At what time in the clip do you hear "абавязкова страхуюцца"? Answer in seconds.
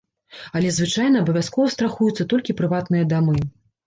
1.25-2.27